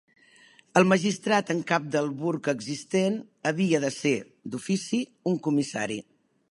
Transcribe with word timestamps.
El 0.79 0.87
magistrat 0.91 1.51
en 1.55 1.59
cap 1.71 1.85
del 1.97 2.09
burg 2.21 2.49
existent 2.55 3.21
havia 3.51 3.83
de 3.87 3.93
ser, 3.99 4.17
"d'ofici", 4.55 5.05
un 5.33 5.41
comissari. 5.49 6.03